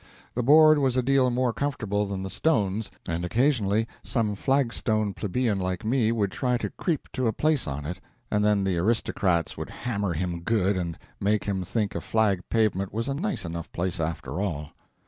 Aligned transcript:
The 0.33 0.41
board 0.41 0.79
was 0.79 0.97
a 0.97 1.03
deal 1.03 1.29
more 1.29 1.53
comfortable 1.53 2.07
than 2.07 2.23
the 2.23 2.29
stones, 2.31 2.89
and 3.07 3.23
occasionally 3.23 3.87
some 4.03 4.33
flag 4.33 4.73
stone 4.73 5.13
plebeian 5.13 5.59
like 5.59 5.85
me 5.85 6.11
would 6.11 6.31
try 6.31 6.57
to 6.57 6.71
creep 6.71 7.07
to 7.13 7.27
a 7.27 7.31
place 7.31 7.67
on 7.67 7.85
it; 7.85 8.01
and 8.31 8.43
then 8.43 8.63
the 8.63 8.77
aristocrats 8.79 9.59
would 9.59 9.69
hammer 9.69 10.13
him 10.13 10.39
good 10.41 10.75
and 10.75 10.97
make 11.19 11.43
him 11.43 11.63
think 11.63 11.93
a 11.93 12.01
flag 12.01 12.41
pavement 12.49 12.91
was 12.91 13.09
a 13.09 13.13
nice 13.13 13.45
enough 13.45 13.71
place 13.73 13.99
after 13.99 14.41
all. 14.41 14.71